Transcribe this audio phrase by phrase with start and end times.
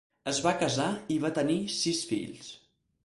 [0.29, 2.51] Es va casar i va tenir sis fills.